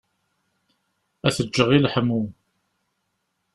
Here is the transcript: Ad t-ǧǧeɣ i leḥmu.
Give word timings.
Ad 1.27 1.33
t-ǧǧeɣ 1.35 1.69
i 1.71 1.77
leḥmu. 1.79 2.21